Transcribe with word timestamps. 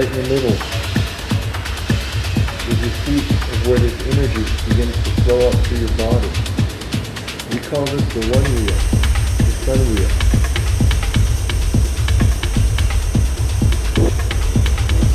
right 0.00 0.16
in 0.16 0.22
the 0.22 0.28
middle 0.30 0.56
is 2.70 2.78
the 2.80 2.90
seat 3.04 3.26
of 3.52 3.66
where 3.68 3.78
this 3.78 3.92
energy 4.08 4.44
begins 4.68 4.96
to 5.04 5.10
flow 5.22 5.40
up 5.48 5.54
through 5.66 5.76
your 5.76 5.94
body. 6.00 6.30
We 7.52 7.60
call 7.68 7.84
this 7.84 8.04
the 8.16 8.24
one 8.32 8.46
wheel, 8.56 8.80
the 9.36 9.52
sun 9.60 9.80
wheel. 9.92 10.12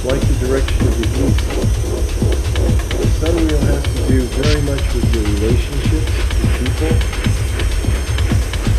Like 0.06 0.22
the 0.22 0.38
direction 0.46 0.82
of 0.86 0.94
the 1.02 1.08
east. 1.26 1.42
The 3.02 3.08
sun 3.26 3.36
wheel 3.42 3.62
has 3.66 3.82
to 3.82 4.00
do 4.08 4.22
very 4.38 4.62
much 4.70 4.86
with 4.94 5.08
your 5.16 5.26
relationships 5.34 6.14
with 6.38 6.52
people, 6.62 6.94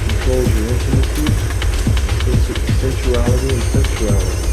controls 0.07 0.51
your 0.55 0.67
intimacy, 0.71 1.27
sensuality 2.79 3.49
and 3.55 3.63
sexuality. 3.63 4.46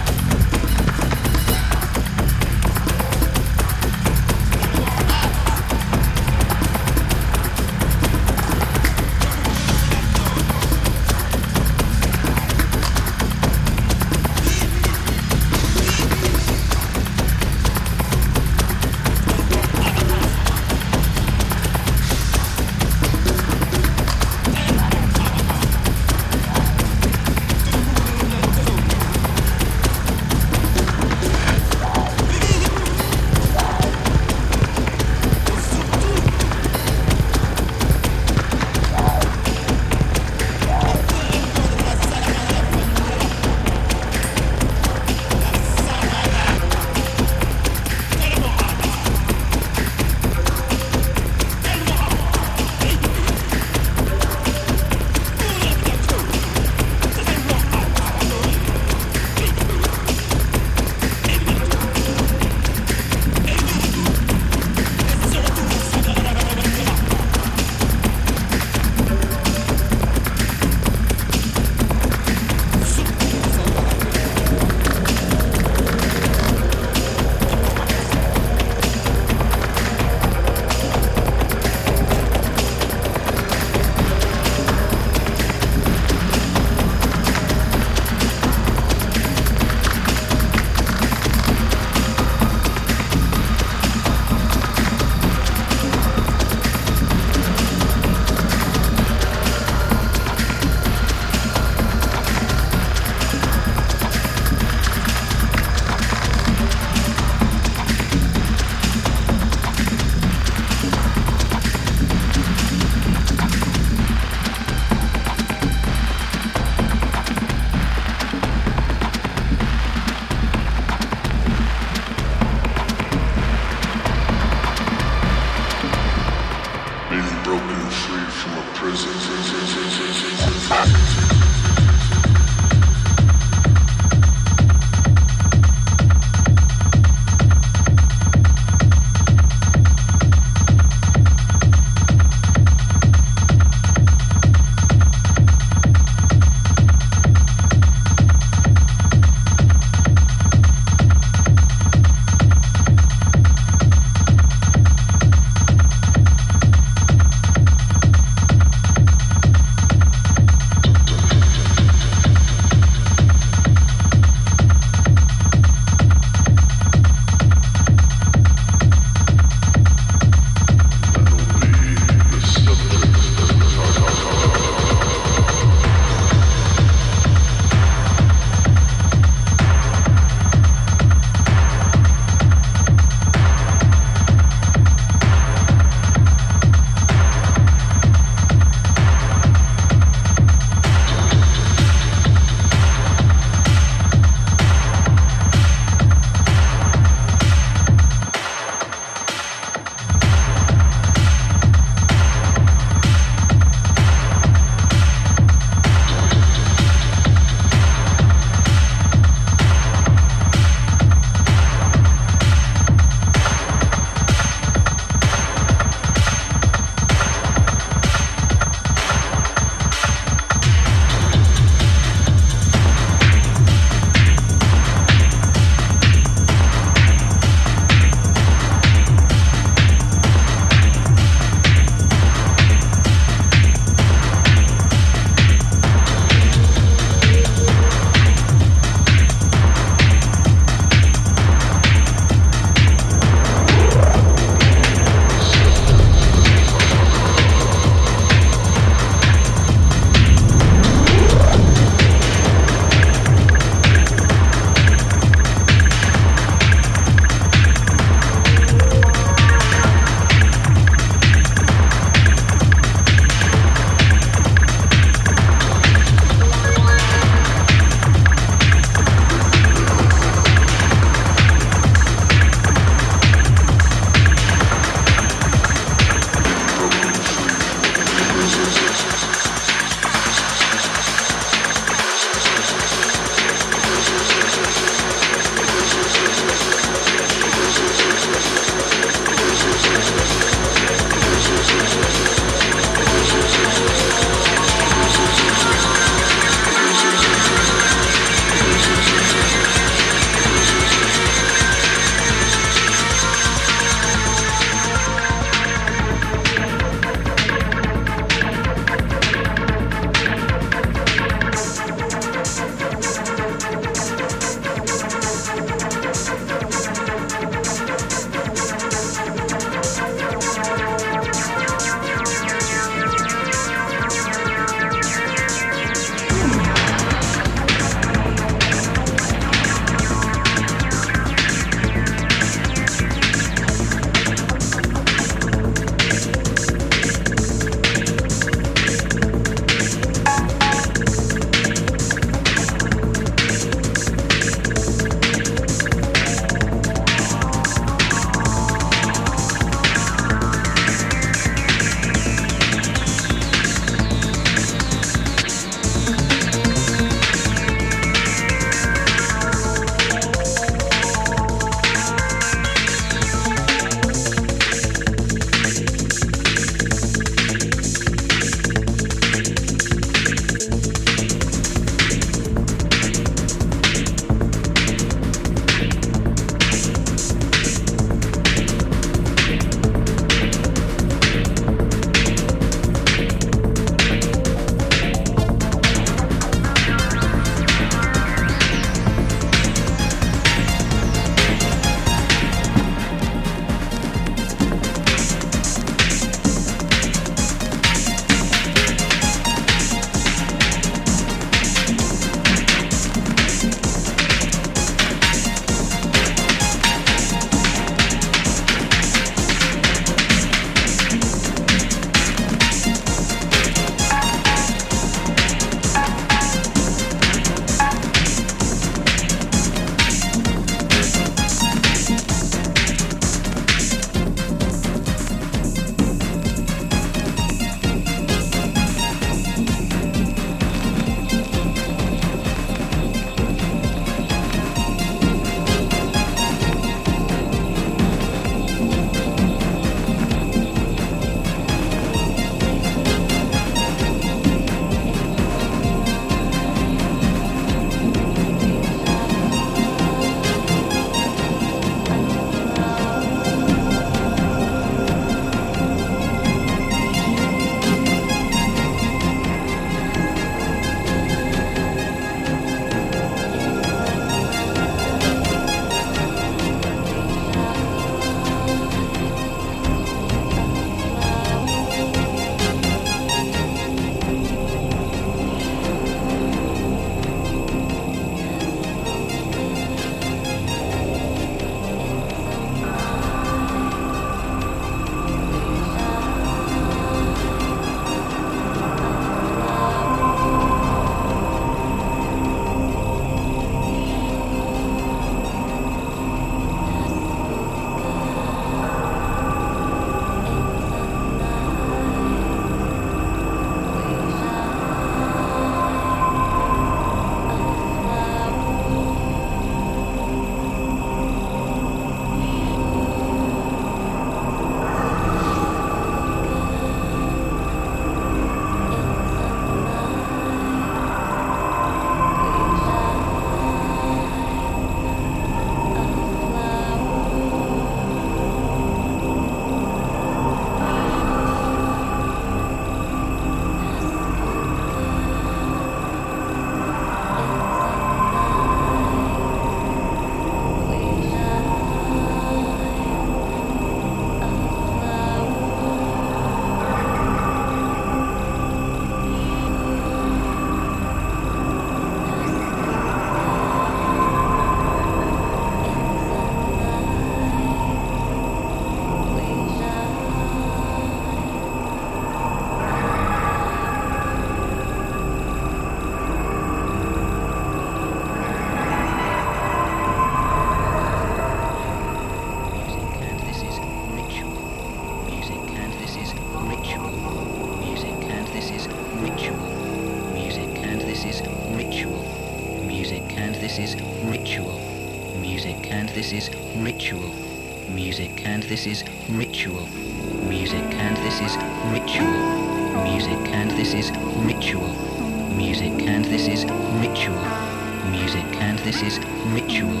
Ritual. 597.20 598.10
Music 598.10 598.46
and 598.62 598.78
this 598.78 599.02
is 599.02 599.18
ritual. 599.52 600.00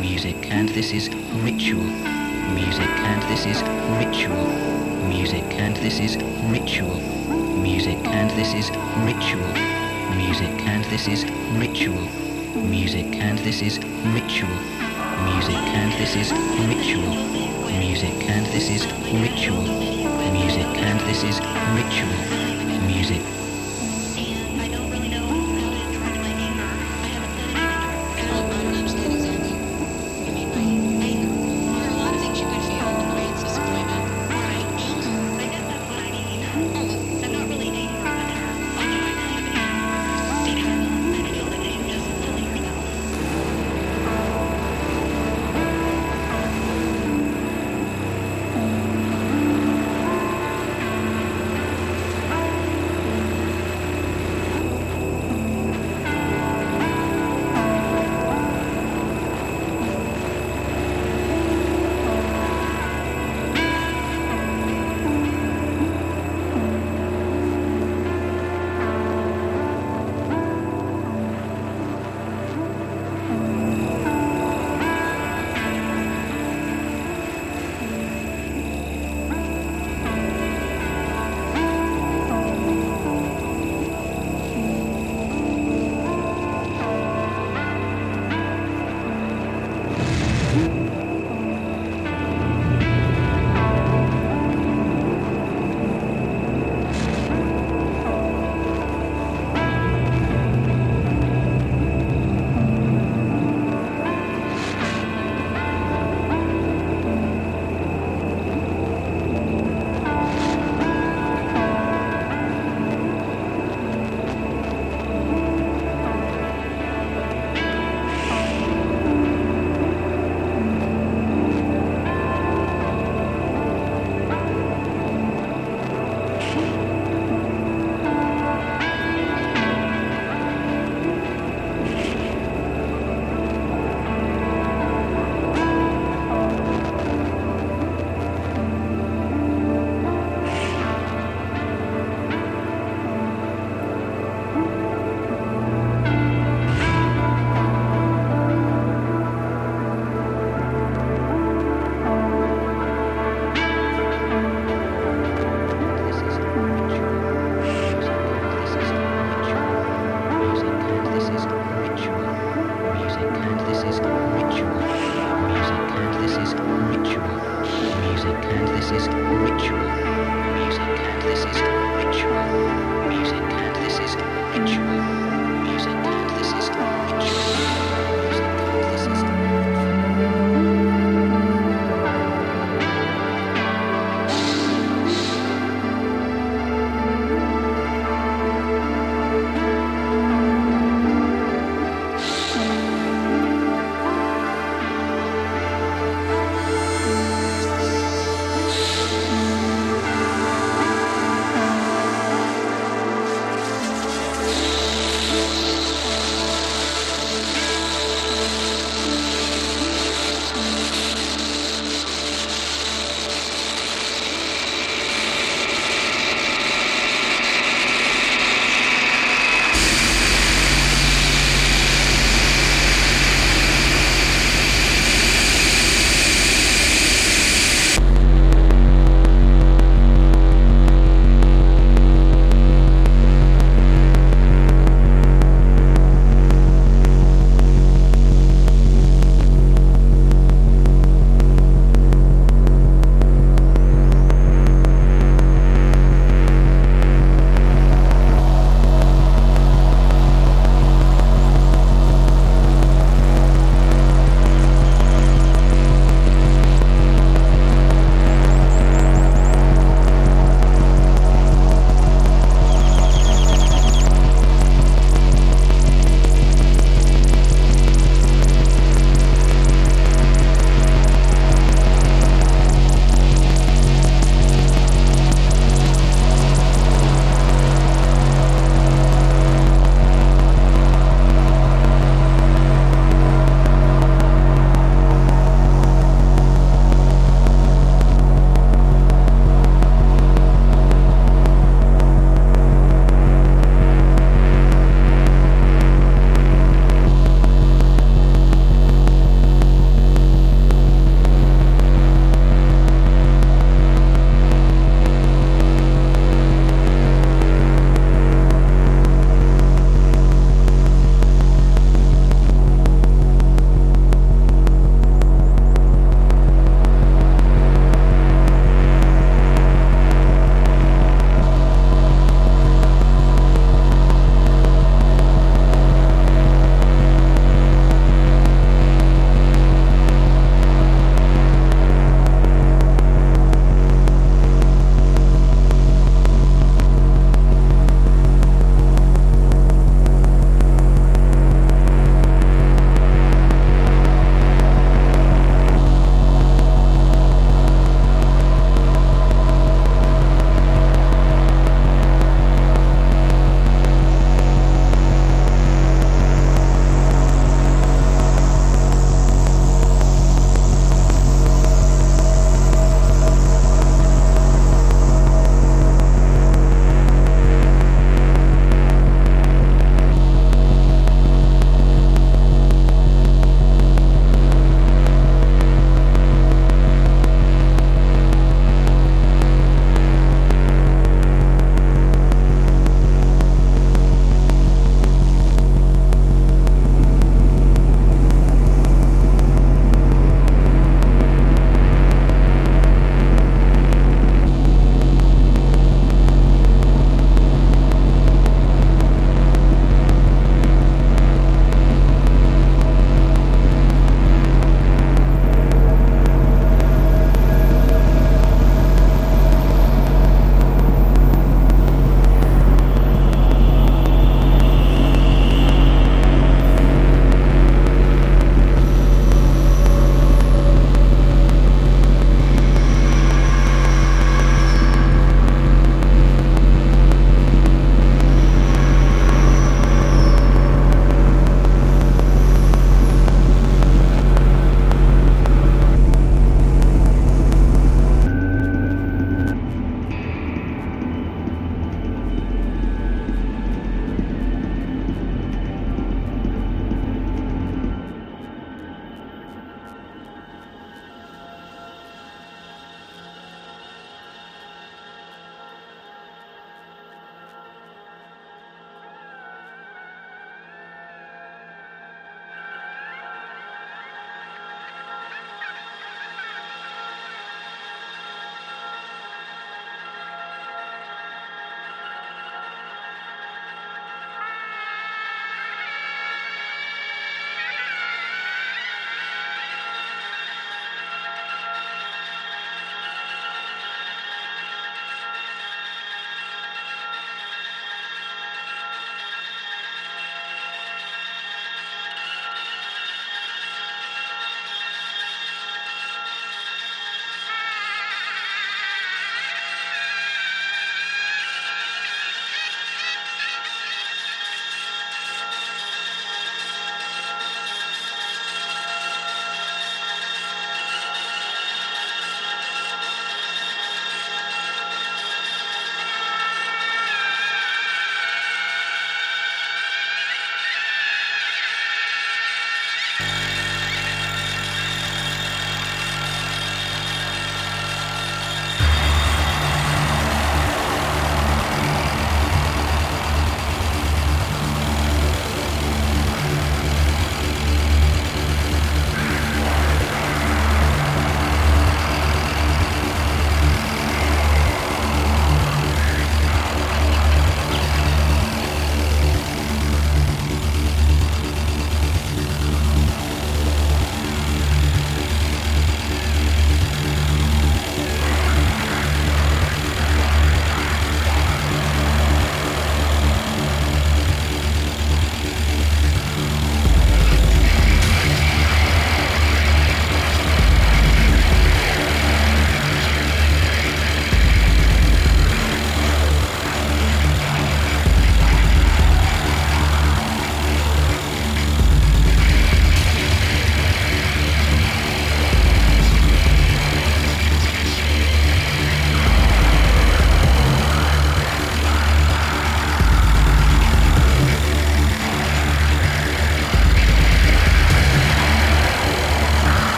Music 0.00 0.50
and 0.50 0.70
this 0.70 0.90
is 0.90 1.10
ritual. 1.44 1.84
Music 2.54 2.88
and 2.88 3.22
this 3.24 3.44
is 3.44 3.60
ritual. 4.00 4.46
Music 5.06 5.44
and 5.52 5.76
this 5.76 6.00
is 6.00 6.16
ritual. 6.48 6.98
Music 7.60 7.98
and 8.06 8.30
this 8.30 8.54
is 8.54 8.70
ritual. 9.04 9.52
Music 10.16 10.48
and 10.64 10.82
this 10.86 11.08
is 11.08 11.24
ritual. 11.60 12.08
Music 12.70 13.04
and 13.16 13.38
this 13.40 13.60
is 13.60 13.78
ritual. 14.14 14.56
Music 15.28 15.56
and 15.76 15.92
this 15.92 16.16
is 16.16 16.32
ritual. 16.72 17.14
Music 17.78 18.14
and 18.30 18.46
this 18.46 18.70
is 18.70 18.86
ritual. 19.12 19.62
Music 20.32 20.66
and 20.78 21.00
this 21.00 21.22
is 21.22 21.38
ritual. 21.76 22.86
Music 22.86 23.35